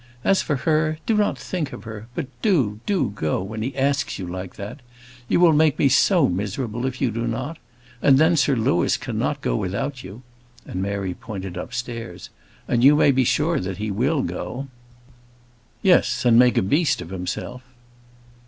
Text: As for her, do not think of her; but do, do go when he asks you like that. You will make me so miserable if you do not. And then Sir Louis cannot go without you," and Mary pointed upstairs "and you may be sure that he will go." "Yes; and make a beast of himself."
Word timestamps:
As 0.23 0.41
for 0.41 0.55
her, 0.55 0.97
do 1.05 1.15
not 1.15 1.37
think 1.37 1.71
of 1.71 1.83
her; 1.83 2.07
but 2.15 2.25
do, 2.41 2.79
do 2.87 3.11
go 3.15 3.43
when 3.43 3.61
he 3.61 3.77
asks 3.77 4.17
you 4.17 4.25
like 4.25 4.55
that. 4.55 4.79
You 5.29 5.39
will 5.39 5.53
make 5.53 5.77
me 5.77 5.89
so 5.89 6.27
miserable 6.27 6.87
if 6.87 7.01
you 7.01 7.11
do 7.11 7.27
not. 7.27 7.59
And 8.01 8.17
then 8.17 8.35
Sir 8.35 8.55
Louis 8.55 8.97
cannot 8.97 9.41
go 9.41 9.55
without 9.55 10.03
you," 10.03 10.23
and 10.65 10.81
Mary 10.81 11.13
pointed 11.13 11.55
upstairs 11.55 12.31
"and 12.67 12.83
you 12.83 12.95
may 12.95 13.11
be 13.11 13.23
sure 13.23 13.59
that 13.59 13.77
he 13.77 13.91
will 13.91 14.23
go." 14.23 14.69
"Yes; 15.83 16.25
and 16.25 16.39
make 16.39 16.57
a 16.57 16.63
beast 16.63 16.99
of 17.03 17.11
himself." 17.11 17.61